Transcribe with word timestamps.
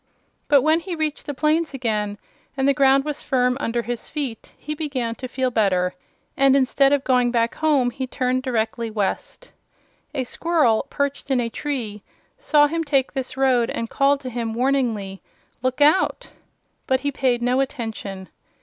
But 0.47 0.63
when 0.63 0.79
he 0.79 0.95
reached 0.95 1.27
the 1.27 1.33
plains 1.35 1.75
again 1.75 2.17
and 2.57 2.67
the 2.67 2.73
ground 2.73 3.05
was 3.05 3.21
firm 3.21 3.55
under 3.59 3.83
his 3.83 4.09
feet 4.09 4.51
he 4.57 4.73
began 4.73 5.13
to 5.13 5.27
feel 5.27 5.51
better, 5.51 5.93
and 6.35 6.55
instead 6.55 6.91
of 6.91 7.03
going 7.03 7.29
back 7.29 7.53
home 7.53 7.91
he 7.91 8.07
turned 8.07 8.41
directly 8.41 8.89
west. 8.89 9.51
A 10.15 10.23
squirrel, 10.23 10.87
perched 10.89 11.29
in 11.29 11.39
a 11.39 11.49
tree, 11.49 12.01
saw 12.39 12.65
him 12.65 12.83
take 12.83 13.13
this 13.13 13.37
road 13.37 13.69
and 13.69 13.91
called 13.91 14.19
to 14.21 14.31
him 14.31 14.55
warningly: 14.55 15.21
"Look 15.61 15.81
out!" 15.81 16.29
But 16.87 17.01
he 17.01 17.11
paid 17.11 17.43
no 17.43 17.59
attention. 17.61 18.27